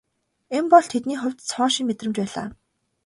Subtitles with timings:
[0.57, 2.47] Энэ бол тэдний хувьд цоо шинэ мэдрэмж байлаа.